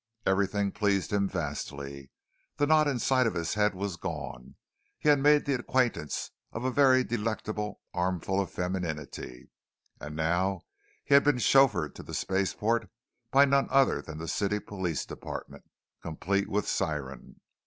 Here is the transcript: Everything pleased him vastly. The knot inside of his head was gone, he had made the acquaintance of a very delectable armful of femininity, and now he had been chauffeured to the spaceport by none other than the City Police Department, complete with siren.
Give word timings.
Everything 0.25 0.71
pleased 0.71 1.13
him 1.13 1.29
vastly. 1.29 2.09
The 2.57 2.65
knot 2.65 2.87
inside 2.87 3.27
of 3.27 3.35
his 3.35 3.53
head 3.53 3.75
was 3.75 3.97
gone, 3.97 4.55
he 4.97 5.09
had 5.09 5.19
made 5.19 5.45
the 5.45 5.53
acquaintance 5.53 6.31
of 6.53 6.63
a 6.63 6.71
very 6.71 7.03
delectable 7.03 7.81
armful 7.93 8.41
of 8.41 8.49
femininity, 8.49 9.51
and 9.99 10.15
now 10.15 10.61
he 11.03 11.13
had 11.13 11.23
been 11.23 11.37
chauffeured 11.37 11.93
to 11.93 12.01
the 12.01 12.15
spaceport 12.15 12.89
by 13.29 13.45
none 13.45 13.67
other 13.69 14.01
than 14.01 14.17
the 14.17 14.27
City 14.27 14.57
Police 14.59 15.05
Department, 15.05 15.65
complete 16.01 16.49
with 16.49 16.67
siren. 16.67 17.39